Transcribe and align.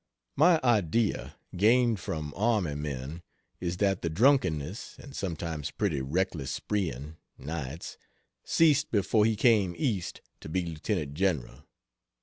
My 0.35 0.59
idea 0.63 1.35
gained 1.55 1.99
from 1.99 2.33
army 2.35 2.73
men, 2.73 3.21
is 3.59 3.77
that 3.77 4.01
the 4.01 4.09
drunkenness 4.09 4.95
(and 4.97 5.15
sometimes 5.15 5.69
pretty 5.69 6.01
reckless 6.01 6.49
spreeing, 6.49 7.17
nights,) 7.37 7.99
ceased 8.43 8.89
before 8.89 9.25
he 9.25 9.35
came 9.35 9.75
East 9.77 10.21
to 10.39 10.49
be 10.49 10.65
Lt. 10.65 11.13
General. 11.13 11.65